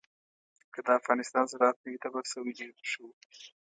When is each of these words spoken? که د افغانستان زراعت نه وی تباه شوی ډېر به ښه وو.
که 0.73 0.79
د 0.85 0.87
افغانستان 0.99 1.43
زراعت 1.51 1.77
نه 1.83 1.87
وی 1.89 1.97
تباه 2.03 2.25
شوی 2.31 2.51
ډېر 2.59 2.69
به 2.75 2.83
ښه 2.91 2.99
وو. 3.03 3.11